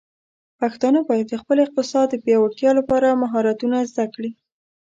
پښتانه 0.59 0.99
بايد 1.07 1.27
د 1.29 1.33
خپل 1.41 1.57
اقتصاد 1.65 2.05
د 2.11 2.15
پیاوړتیا 2.23 2.71
لپاره 2.79 3.19
مهارتونه 3.23 3.77
زده 3.91 4.05
کړي. 4.13 4.31